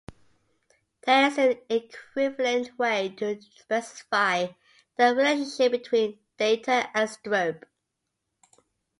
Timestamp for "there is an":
1.05-1.59